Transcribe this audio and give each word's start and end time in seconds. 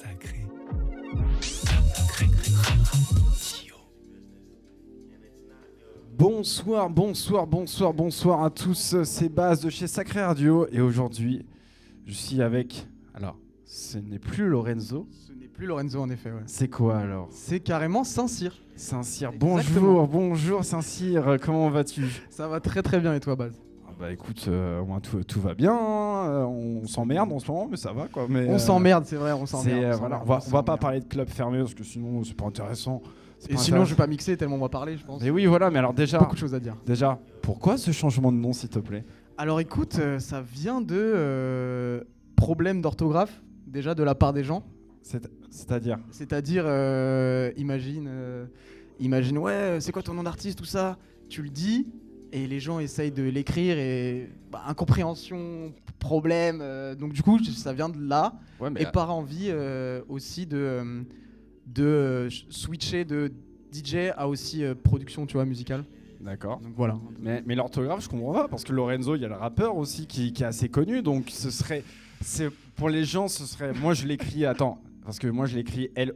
Sacré. 0.00 0.40
Bonsoir, 6.16 6.88
bonsoir, 6.90 7.46
bonsoir, 7.46 7.92
bonsoir 7.92 8.44
à 8.44 8.50
tous, 8.50 8.96
c'est 9.04 9.28
Baz 9.28 9.60
de 9.60 9.70
chez 9.70 9.86
Sacré 9.86 10.22
Radio 10.22 10.66
et 10.70 10.80
aujourd'hui 10.80 11.44
je 12.06 12.12
suis 12.12 12.42
avec... 12.42 12.86
Alors, 13.14 13.36
ce 13.64 13.98
n'est 13.98 14.18
plus 14.18 14.48
Lorenzo, 14.48 15.06
Ce 15.10 15.32
n'est 15.32 15.48
plus 15.48 15.66
Lorenzo 15.66 16.00
en 16.00 16.10
effet. 16.10 16.30
ouais. 16.30 16.42
c'est 16.46 16.68
quoi 16.68 16.98
alors? 16.98 17.28
C'est 17.30 17.60
carrément 17.60 18.04
Saint-Cyr. 18.04 18.54
Saint-Cyr, 18.76 19.32
bonjour, 19.38 20.06
bonjour 20.08 20.64
Saint-Cyr, 20.64 21.36
comment 21.42 21.68
vas-tu? 21.70 22.04
Ça 22.30 22.46
va 22.48 22.60
très 22.60 22.82
très 22.82 23.00
bien 23.00 23.14
et 23.14 23.20
toi 23.20 23.34
Baz? 23.36 23.54
Ah 23.86 23.92
Bah 23.98 24.12
écoute, 24.12 24.46
euh, 24.48 24.80
au 24.80 24.86
moins 24.86 25.00
tout, 25.00 25.22
tout 25.24 25.40
va 25.40 25.54
bien, 25.54 25.74
hein, 26.24 26.28
euh, 26.28 26.44
on 26.44 26.86
s'emmerde 26.86 27.32
en 27.32 27.38
ce 27.38 27.50
moment 27.50 27.68
mais 27.70 27.76
ça 27.76 27.92
va 27.92 28.08
quoi. 28.08 28.26
Mais, 28.28 28.46
On 28.48 28.54
euh, 28.54 28.58
s'emmerde, 28.58 29.04
c'est 29.06 29.16
vrai, 29.16 29.32
on 29.32 29.46
s'emmerde. 29.46 29.84
euh, 29.84 29.94
on 29.94 29.98
voilà, 29.98 30.16
s'emmerde, 30.16 30.22
on 30.26 30.28
va, 30.32 30.40
on 30.46 30.50
va 30.50 30.62
pas 30.62 30.76
parler 30.76 31.00
de 31.00 31.04
club 31.04 31.28
fermé 31.28 31.58
parce 31.58 31.74
que 31.74 31.84
sinon 31.84 32.22
c'est 32.24 32.34
pas 32.36 32.46
intéressant. 32.46 33.02
Et 33.50 33.56
sinon, 33.58 33.84
je 33.84 33.90
vais 33.90 33.96
pas 33.96 34.06
mixer 34.06 34.36
tellement 34.38 34.56
on 34.56 34.60
va 34.60 34.70
parler, 34.70 34.96
je 34.96 35.04
pense. 35.04 35.20
Mais 35.22 35.28
oui 35.28 35.44
voilà, 35.44 35.70
mais 35.70 35.78
alors 35.78 35.92
déjà, 35.92 36.18
Beaucoup 36.18 36.34
de 36.34 36.40
choses 36.40 36.54
à 36.54 36.60
dire. 36.60 36.76
déjà, 36.86 37.18
pourquoi 37.42 37.76
ce 37.76 37.90
changement 37.90 38.32
de 38.32 38.38
nom 38.38 38.52
s'il 38.54 38.70
te 38.70 38.78
plaît? 38.78 39.04
Alors 39.36 39.60
écoute, 39.60 39.98
euh, 40.00 40.18
ça 40.18 40.40
vient 40.40 40.80
de 40.80 40.94
euh, 40.96 42.00
problèmes 42.36 42.80
d'orthographe, 42.80 43.42
déjà 43.66 43.94
de 43.94 44.02
la 44.02 44.14
part 44.14 44.32
des 44.32 44.44
gens. 44.44 44.62
C'est- 45.02 45.28
C'est-à-dire? 45.50 45.98
C'est-à-dire, 46.10 46.64
euh, 46.66 47.50
imagine, 47.56 48.06
euh, 48.08 48.46
imagine, 48.98 49.36
ouais, 49.38 49.52
euh, 49.52 49.80
c'est 49.80 49.92
quoi 49.92 50.02
ton 50.02 50.14
nom 50.14 50.22
d'artiste, 50.22 50.58
tout 50.58 50.64
ça? 50.64 50.96
Tu 51.28 51.42
le 51.42 51.50
dis, 51.50 51.86
et 52.34 52.46
les 52.46 52.60
gens 52.60 52.78
essayent 52.80 53.12
de 53.12 53.22
l'écrire, 53.22 53.78
et 53.78 54.28
bah, 54.50 54.62
incompréhension, 54.66 55.72
problème. 55.98 56.58
euh, 56.60 56.94
donc 56.94 57.12
du 57.12 57.22
coup, 57.22 57.38
ça 57.44 57.72
vient 57.72 57.88
de 57.88 57.98
là. 57.98 58.34
Ouais 58.60 58.70
et 58.78 58.86
par 58.86 59.10
envie 59.14 59.46
euh, 59.48 60.02
aussi 60.08 60.44
de, 60.46 60.56
euh, 60.58 61.02
de 61.66 61.84
euh, 61.84 62.30
ch- 62.30 62.46
switcher 62.50 63.04
de 63.04 63.32
DJ 63.72 64.10
à 64.16 64.28
aussi 64.28 64.62
euh, 64.64 64.74
production, 64.74 65.26
tu 65.26 65.34
vois, 65.34 65.44
musicale. 65.44 65.84
D'accord. 66.20 66.58
Donc 66.60 66.72
voilà. 66.76 66.96
Mais, 67.20 67.42
mais 67.46 67.54
l'orthographe, 67.54 68.02
je 68.02 68.08
comprends 68.08 68.32
pas, 68.32 68.48
parce 68.48 68.64
que 68.64 68.72
Lorenzo, 68.72 69.14
il 69.16 69.22
y 69.22 69.24
a 69.24 69.28
le 69.28 69.34
rappeur 69.34 69.76
aussi 69.76 70.06
qui, 70.06 70.32
qui 70.32 70.42
est 70.42 70.46
assez 70.46 70.68
connu, 70.68 71.02
donc 71.02 71.28
ce 71.30 71.50
serait. 71.50 71.84
c'est 72.20 72.50
Pour 72.76 72.88
les 72.88 73.04
gens, 73.04 73.28
ce 73.28 73.44
serait. 73.46 73.72
Moi, 73.74 73.94
je 73.94 74.06
l'écris. 74.06 74.44
Attends, 74.46 74.78
parce 75.04 75.18
que 75.18 75.26
moi, 75.28 75.46
je 75.46 75.56
l'écris 75.56 75.86
E 75.96 76.14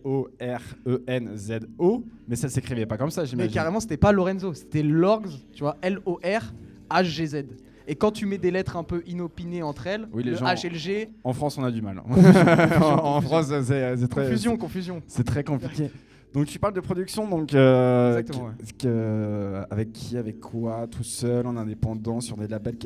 L-O-R-E-N-Z-O, 0.86 2.04
mais 2.28 2.36
ça 2.36 2.48
s'écrivait 2.48 2.86
pas 2.86 2.96
comme 2.96 3.10
ça, 3.10 3.22
Mais 3.22 3.26
j'imagine. 3.28 3.52
carrément, 3.52 3.80
c'était 3.80 3.96
pas 3.96 4.12
Lorenzo, 4.12 4.54
c'était 4.54 4.82
Lorgs, 4.82 5.28
tu 5.52 5.60
vois, 5.60 5.76
L-O-R-H-G-Z. 5.82 7.44
Et 7.90 7.94
quand 7.94 8.10
tu 8.10 8.26
mets 8.26 8.36
des 8.38 8.50
lettres 8.50 8.76
un 8.76 8.82
peu 8.84 9.02
inopinées 9.06 9.62
entre 9.62 9.86
elles, 9.86 10.06
Oui, 10.12 10.22
les 10.22 10.32
le 10.32 10.36
gens- 10.36 10.44
H 10.46 10.66
et 10.66 10.68
le 10.70 10.76
G, 10.76 11.08
En 11.24 11.32
France, 11.32 11.56
on 11.56 11.64
a 11.64 11.70
du 11.70 11.80
mal. 11.80 12.02
confusion, 12.02 12.40
en 12.82 13.16
en 13.16 13.20
France, 13.22 13.46
c'est 13.66 14.08
très. 14.08 14.24
confusion, 14.24 14.56
confusion. 14.58 15.02
C'est 15.06 15.24
très 15.24 15.42
compliqué. 15.42 15.90
Donc 16.34 16.46
tu 16.46 16.58
parles 16.58 16.74
de 16.74 16.80
production, 16.80 17.26
donc 17.28 17.54
euh, 17.54 18.16
que- 18.22 18.72
que- 18.78 19.62
avec 19.70 19.92
qui, 19.92 20.16
avec 20.18 20.40
quoi, 20.40 20.86
tout 20.86 21.02
seul, 21.04 21.46
en 21.46 21.56
indépendant, 21.56 22.20
sur 22.20 22.36
des 22.36 22.46
labels. 22.48 22.76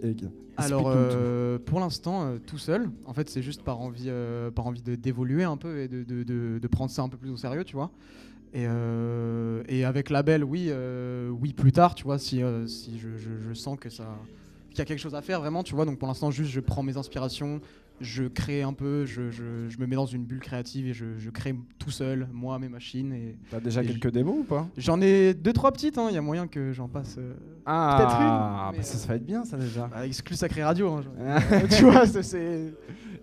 Alors, 0.57 0.85
euh, 0.95 1.59
pour 1.59 1.81
l'instant, 1.81 2.25
euh, 2.27 2.39
tout 2.47 2.59
seul. 2.59 2.89
En 3.05 3.15
fait, 3.15 3.29
c'est 3.29 3.43
juste 3.43 3.63
par 3.63 3.81
envie, 3.81 4.05
euh, 4.09 4.51
par 4.51 4.67
envie 4.67 4.83
d'évoluer 4.83 5.45
un 5.45 5.57
peu 5.57 5.79
et 5.81 5.89
de, 5.89 6.05
de- 6.05 6.23
de- 6.23 6.59
de 6.61 6.69
prendre 6.69 6.91
ça 6.91 7.03
un 7.03 7.09
peu 7.09 7.17
plus 7.17 7.31
au 7.31 7.37
sérieux, 7.37 7.65
tu 7.65 7.75
vois. 7.75 7.91
Et, 8.55 8.67
euh, 8.69 9.63
et 9.67 9.85
avec 9.85 10.11
label, 10.11 10.45
oui, 10.45 10.67
euh, 10.69 11.31
oui, 11.31 11.53
plus 11.55 11.73
tard, 11.73 11.95
tu 11.95 12.05
vois, 12.05 12.19
si, 12.19 12.43
euh, 12.43 12.67
si 12.67 12.99
je, 12.99 13.09
je- 13.17 13.49
je 13.49 13.55
sens 13.55 13.79
que 13.81 13.89
ça, 13.89 14.05
qu'il 14.71 14.79
y 14.79 14.83
a 14.83 14.85
quelque 14.85 15.01
chose 15.01 15.15
à 15.15 15.23
faire 15.23 15.41
vraiment, 15.41 15.63
tu 15.63 15.75
vois. 15.75 15.85
Donc 15.87 15.99
pour 15.99 16.07
l'instant, 16.07 16.31
juste, 16.31 16.51
je 16.51 16.61
prends 16.61 16.83
mes 16.83 16.97
inspirations, 16.99 17.61
je 18.01 18.25
crée 18.25 18.63
un 18.63 18.73
peu, 18.73 19.07
je, 19.07 19.31
je- 19.31 19.69
je 19.69 19.79
me 19.79 19.87
mets 19.87 19.95
dans 19.97 20.07
une 20.07 20.25
bulle 20.25 20.41
créative 20.41 20.87
et 20.89 20.93
je, 20.95 21.19
je 21.19 21.31
crée 21.31 21.55
tout 21.79 21.91
seul, 21.91 22.27
moi, 22.33 22.59
mes 22.59 22.69
machines. 22.69 23.13
Et 23.13 23.37
T'as 23.51 23.61
déjà 23.61 23.83
et 23.83 23.87
quelques 23.87 24.11
démos 24.11 24.39
ou 24.41 24.45
pas? 24.45 24.67
J'en 24.77 25.01
ai 25.01 25.35
deux, 25.35 25.53
trois 25.53 25.71
petites. 25.73 25.99
hein, 25.99 26.07
Il 26.11 26.15
y 26.15 26.19
a 26.19 26.23
moyen 26.23 26.47
que 26.49 26.73
j'en 26.73 26.89
passe. 26.89 27.17
euh, 27.19 27.35
Ah, 27.65 27.97
Peut-être 27.99 28.17
une, 28.21 28.73
mais- 28.73 28.79
bah 28.79 28.83
ça, 28.85 28.99
ça 28.99 29.09
va 29.09 29.15
être 29.17 29.27
bien 29.27 29.45
ça 29.45 29.57
déjà. 29.57 29.87
bah, 29.87 30.05
exclu 30.07 30.35
Sacré 30.35 30.65
Radio. 30.65 30.89
hein, 30.93 31.03
je- 31.71 31.77
tu 31.77 31.85
vois, 31.85 32.07
c'est. 32.07 32.75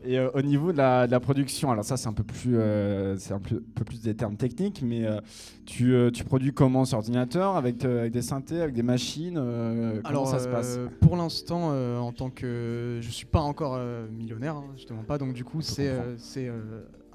Et 0.04 0.18
euh, 0.18 0.30
au 0.34 0.42
niveau 0.42 0.72
de 0.72 0.78
la, 0.78 1.08
de 1.08 1.12
la 1.12 1.20
production, 1.20 1.72
alors 1.72 1.84
ça 1.84 1.98
c'est 1.98 2.08
un 2.08 2.14
peu 2.14 2.24
plus, 2.24 2.58
euh, 2.58 3.18
c'est 3.18 3.34
un 3.34 3.40
peu, 3.40 3.60
peu 3.60 3.84
plus 3.84 4.02
des 4.02 4.16
termes 4.16 4.38
techniques, 4.38 4.82
mais 4.82 5.06
euh, 5.06 5.20
tu, 5.66 5.94
tu 6.14 6.24
produis 6.24 6.54
comment 6.54 6.86
sur 6.86 6.98
ordinateur, 6.98 7.58
avec, 7.58 7.84
avec 7.84 8.14
des 8.14 8.22
synthés, 8.22 8.62
avec 8.62 8.76
des 8.76 8.84
machines, 8.84 9.36
comment 9.36 10.02
Alors, 10.04 10.28
ça 10.28 10.40
se 10.40 10.48
passe? 10.48 10.80
Pour 11.02 11.18
l'instant, 11.18 11.72
en 12.00 12.12
tant 12.12 12.30
que 12.30 13.00
je 13.02 13.10
suis 13.10 13.26
pas 13.26 13.42
encore 13.42 13.80
millionnaire, 14.12 14.56
hein, 14.56 14.66
justement 14.76 15.04
pas. 15.04 15.18
Donc 15.18 15.34
du 15.34 15.44
coup, 15.44 15.62
c'est 15.62 15.94
c'est 16.18 16.50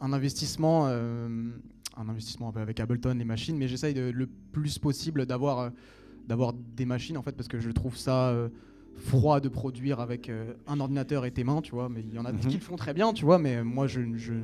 un 0.01 0.13
investissement, 0.13 0.87
un 0.87 2.09
investissement 2.09 2.53
avec 2.55 2.81
Ableton, 2.81 3.15
les 3.17 3.25
machines, 3.25 3.57
mais 3.57 3.69
j'essaye 3.69 3.95
le 3.95 4.27
plus 4.53 4.79
possible 4.79 5.27
d'avoir 5.27 5.71
d'avoir 6.29 6.53
des 6.53 6.87
machines 6.87 7.19
en 7.19 7.23
fait 7.23 7.33
parce 7.33 7.49
que 7.49 7.61
je 7.61 7.71
trouve 7.71 7.97
ça 7.97 8.35
froid 8.97 9.41
de 9.41 9.49
produire 9.49 10.01
avec 10.01 10.29
euh, 10.29 10.55
un 10.67 10.81
ordinateur 10.81 11.25
et 11.27 11.31
tes 11.31 11.45
mains, 11.45 11.61
tu 11.63 11.73
vois. 11.73 11.89
Mais 11.89 12.01
il 12.01 12.15
y 12.15 12.19
en 12.19 12.25
a 12.25 12.33
Mhm. 12.33 12.41
qui 12.41 12.55
le 12.55 12.61
font 12.61 12.77
très 12.77 12.95
bien, 12.95 13.13
tu 13.13 13.25
vois. 13.25 13.39
Mais 13.39 13.63
moi, 13.63 13.87
je, 13.87 14.01
je 14.17 14.35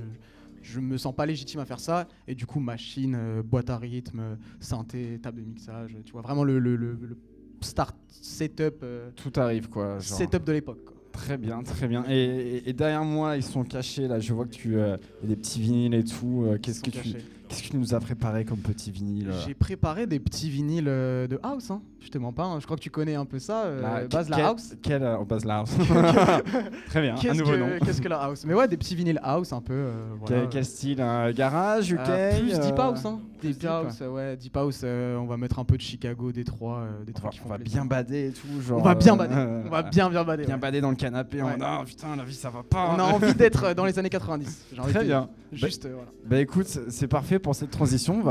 je 0.62 0.78
me 0.78 0.98
sens 0.98 1.14
pas 1.14 1.24
légitime 1.24 1.58
à 1.60 1.64
faire 1.64 1.80
ça 1.80 2.06
et 2.28 2.34
du 2.34 2.44
coup 2.44 2.60
machine, 2.60 3.14
euh, 3.18 3.42
boîte 3.42 3.70
à 3.70 3.78
rythme, 3.78 4.20
euh, 4.20 4.34
synthé, 4.60 5.18
table 5.22 5.40
de 5.40 5.46
mixage, 5.46 5.96
tu 6.04 6.12
vois 6.12 6.20
vraiment 6.20 6.44
le, 6.44 6.58
le- 6.58 6.76
le- 6.76 6.98
le 7.00 7.16
start 7.62 7.96
setup 8.10 8.80
euh, 8.82 9.10
Tout 9.16 9.32
arrive 9.40 9.70
quoi. 9.70 9.98
genre. 10.00 10.18
setup 10.18 10.44
de 10.44 10.52
l'époque. 10.52 10.80
Très 11.12 11.38
bien, 11.38 11.62
très 11.62 11.88
bien. 11.88 12.04
Et, 12.10 12.12
et- 12.58 12.68
et 12.68 12.72
derrière 12.74 13.04
moi, 13.04 13.36
ils 13.38 13.42
sont 13.42 13.64
cachés 13.64 14.06
là. 14.06 14.20
Je 14.20 14.34
vois 14.34 14.44
que 14.44 14.50
tu 14.50 14.76
euh, 14.76 14.98
y 15.22 15.24
a 15.24 15.28
des 15.28 15.36
petits 15.36 15.60
vinyles 15.62 15.94
et 15.94 16.04
tout. 16.04 16.44
Qu'est-ce 16.60 16.82
que 16.82 16.90
tu. 16.90 17.14
Qu'est-ce 17.50 17.62
que 17.64 17.68
tu 17.68 17.76
nous 17.76 17.94
as 17.94 18.00
préparé 18.00 18.44
comme 18.44 18.58
petits 18.58 18.90
vinyles 18.90 19.28
euh 19.30 19.40
J'ai 19.46 19.54
préparé 19.54 20.06
des 20.06 20.20
petits 20.20 20.48
vinyles 20.48 20.86
euh, 20.88 21.26
de 21.26 21.38
house, 21.42 21.70
hein. 21.70 21.82
je 22.00 22.08
te 22.08 22.16
mens 22.18 22.32
pas. 22.32 22.44
hein. 22.44 22.60
Je 22.60 22.64
crois 22.64 22.76
que 22.76 22.82
tu 22.82 22.90
connais 22.90 23.16
un 23.16 23.24
peu 23.24 23.38
ça, 23.38 23.64
euh, 23.64 23.82
La- 23.82 24.06
base 24.08 24.28
la 24.28 24.36
quel- 24.36 24.44
house. 24.46 24.74
Quel, 24.82 25.02
euh, 25.02 25.16
la 25.44 25.56
house. 25.58 25.70
Très 26.88 27.02
bien, 27.02 27.14
un 27.14 27.18
Qu'est-ce 27.18 27.38
nouveau 27.38 27.56
nom. 27.56 27.66
que, 27.80 27.84
qu'est-ce 27.84 28.00
que 28.00 28.08
la 28.08 28.22
house? 28.22 28.44
Mais 28.46 28.54
ouais, 28.54 28.68
des 28.68 28.76
petits 28.76 28.94
vinyles 28.94 29.20
house 29.22 29.52
un 29.52 29.60
peu. 29.60 29.72
euh, 29.74 29.92
voilà. 30.20 30.42
Quel, 30.42 30.48
quel 30.48 30.64
style 30.64 31.00
un 31.00 31.30
Garage, 31.32 31.90
UK 31.90 31.98
Euh, 32.08 32.38
plus 32.38 32.58
deep 32.58 32.78
euh, 32.78 32.82
house, 32.82 33.04
hein. 33.04 33.20
Deep 33.42 33.64
house, 33.64 33.98
euh, 34.02 34.08
ouais, 34.10 34.36
deep 34.36 34.56
house. 34.56 34.80
euh, 34.84 35.16
on 35.18 35.26
va 35.26 35.36
mettre 35.36 35.58
un 35.58 35.64
peu 35.64 35.76
de 35.76 35.82
Chicago, 35.82 36.32
Détroit, 36.32 36.78
euh, 36.78 37.04
des 37.04 37.12
On 37.18 37.22
va, 37.22 37.28
qui 37.30 37.40
on 37.44 37.48
va 37.48 37.56
plaisir. 37.56 37.72
bien 37.82 37.84
bader 37.86 38.28
et 38.28 38.32
tout. 38.32 38.60
Genre, 38.60 38.78
On 38.78 38.82
va 38.82 38.94
bien 38.94 39.14
euh, 39.14 39.16
bader. 39.16 39.34
euh, 39.36 39.62
on 39.66 39.70
va 39.70 39.82
bien 39.82 40.10
bien 40.10 40.24
bader. 40.24 40.44
bien 40.46 40.54
ouais. 40.54 40.60
bader 40.60 40.80
dans 40.80 40.90
le 40.90 40.96
canapé. 40.96 41.42
Ouais. 41.42 41.52
On 41.58 41.60
a, 41.62 41.84
putain, 41.84 42.16
la 42.16 42.24
vie 42.24 42.34
ça 42.34 42.50
va 42.50 42.62
pas. 42.62 42.94
On 42.94 42.98
a 42.98 43.04
envie 43.04 43.34
d'être 43.34 43.64
euh, 43.64 43.74
dans 43.74 43.84
les 43.84 43.98
années 43.98 44.10
90. 44.10 44.66
j'ai 44.72 44.80
envie 44.80 44.92
Très 44.92 45.04
bien. 45.04 45.20
dire. 45.22 45.28
Juste, 45.52 45.86
euh, 45.86 45.94
voilà. 45.94 46.10
Bah 46.26 46.40
écoute, 46.40 46.66
c'est 46.88 47.08
parfait 47.08 47.38
pour 47.38 47.54
cette 47.54 47.70
transition. 47.70 48.22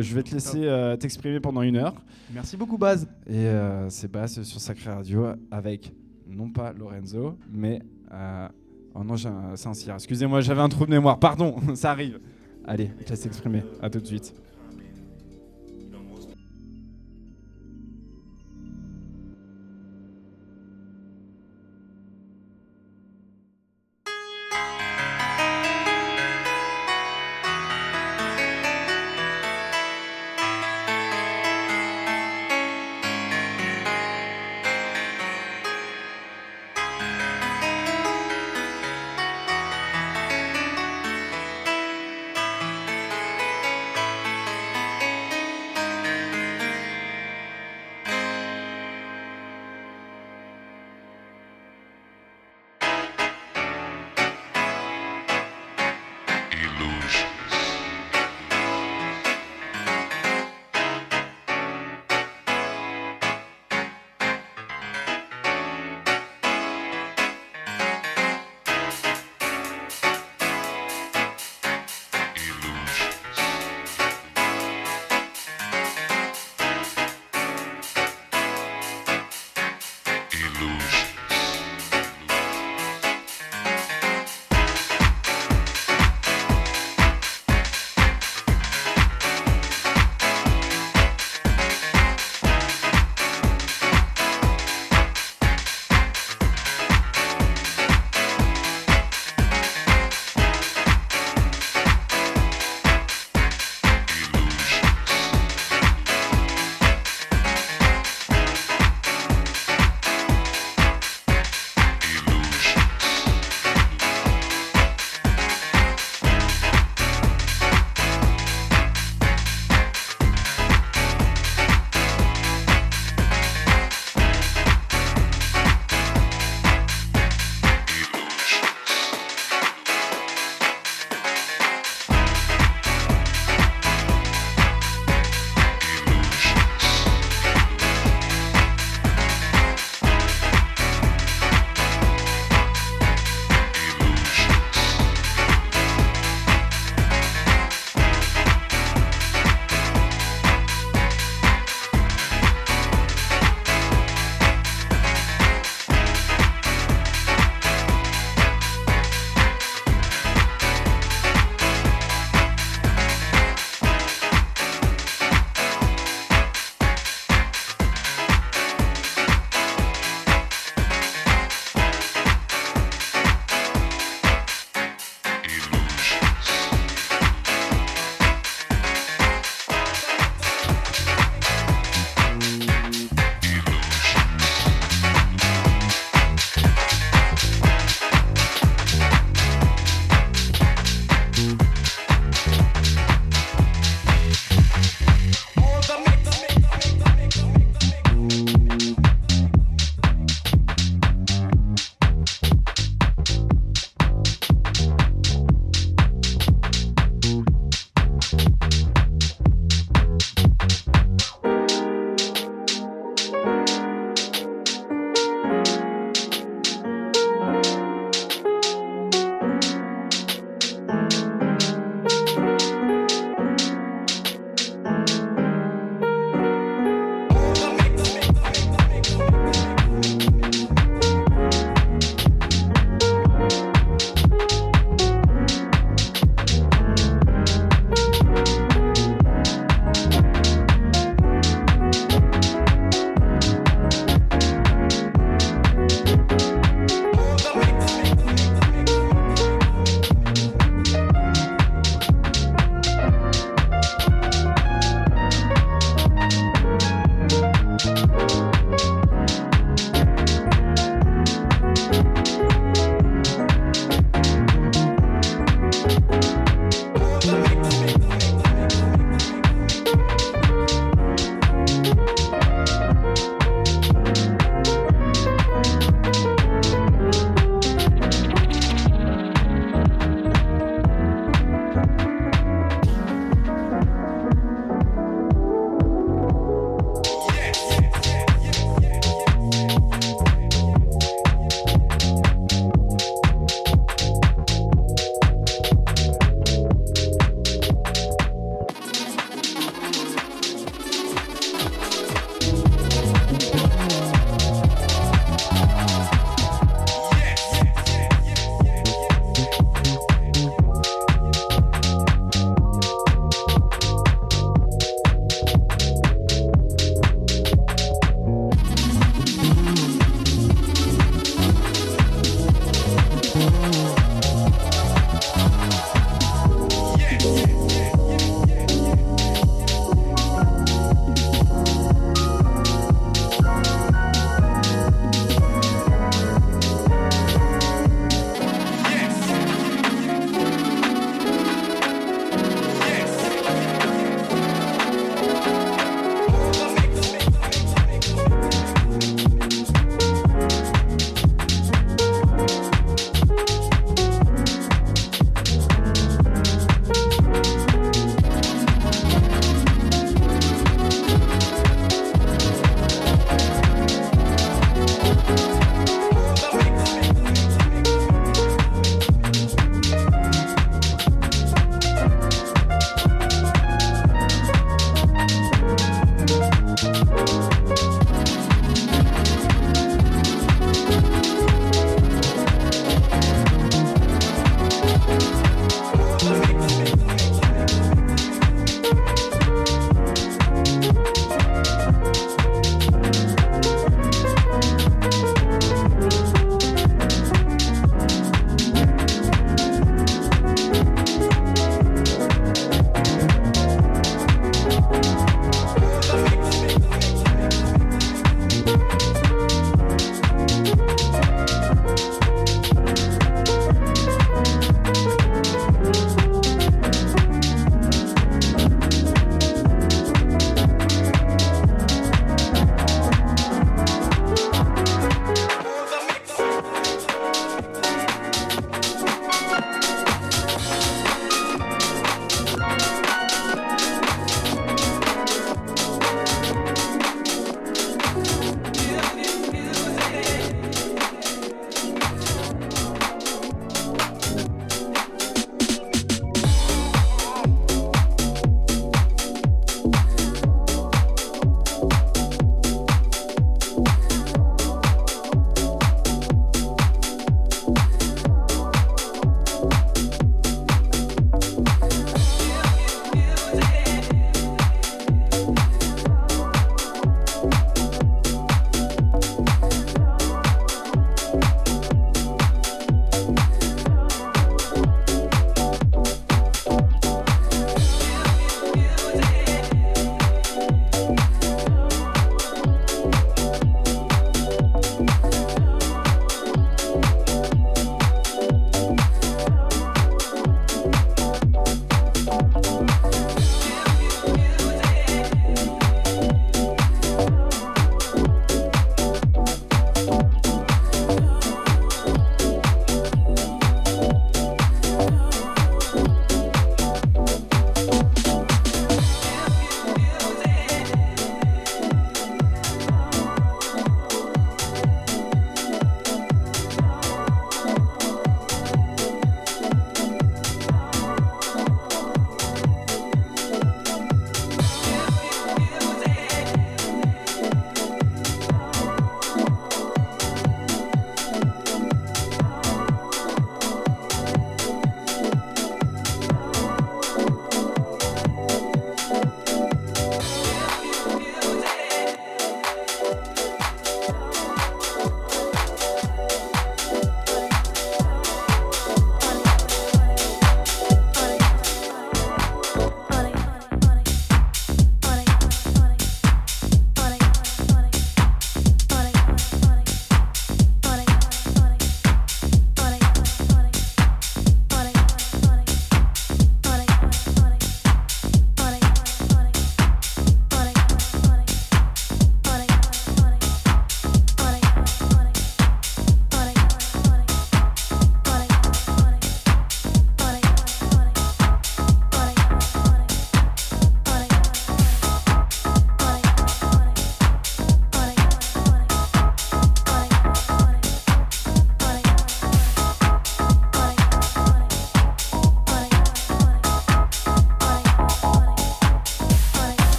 Je 0.00 0.14
vais 0.14 0.22
te 0.22 0.32
laisser 0.32 0.64
euh, 0.64 0.96
t'exprimer 0.96 1.40
pendant 1.40 1.62
une 1.62 1.76
heure. 1.76 1.94
Merci 2.32 2.56
beaucoup, 2.56 2.78
Baz. 2.78 3.06
Et 3.26 3.46
euh, 3.46 3.88
c'est 3.90 4.10
Bas 4.10 4.28
sur 4.28 4.44
Sacré 4.60 4.90
Radio 4.92 5.26
avec 5.50 5.92
non 6.28 6.50
pas 6.50 6.72
Lorenzo, 6.72 7.36
mais. 7.50 7.80
euh, 8.12 8.48
oh 8.94 9.02
non, 9.02 9.16
j'ai 9.16 9.28
un. 9.28 9.54
Excusez-moi, 9.94 10.40
j'avais 10.42 10.60
un 10.60 10.68
trou 10.68 10.84
de 10.86 10.90
mémoire. 10.90 11.18
Pardon, 11.18 11.56
ça 11.74 11.90
arrive. 11.92 12.20
Allez, 12.66 12.90
je 13.00 13.04
te 13.04 13.10
laisse 13.10 13.20
t'exprimer. 13.22 13.62
À 13.80 13.88
tout 13.88 13.98
de 13.98 14.06
suite. 14.06 14.34